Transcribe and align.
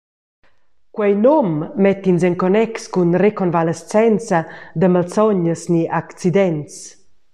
Quei 0.95 1.11
num 1.23 1.51
mett’ins 1.83 2.21
en 2.29 2.35
connex 2.43 2.73
cun 2.93 3.09
reconvalescenza 3.25 4.39
da 4.79 4.87
malsognas 4.93 5.61
ni 5.73 5.83
accidents. 6.01 6.75